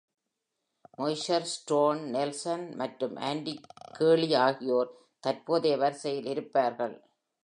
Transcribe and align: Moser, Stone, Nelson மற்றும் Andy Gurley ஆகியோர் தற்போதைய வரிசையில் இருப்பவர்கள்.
Moser, 0.99 1.41
Stone, 1.45 1.99
Nelson 2.13 2.61
மற்றும் 2.75 3.15
Andy 3.29 3.53
Gurley 3.99 4.31
ஆகியோர் 4.45 4.91
தற்போதைய 5.19 5.77
வரிசையில் 5.77 6.25
இருப்பவர்கள். 6.25 6.95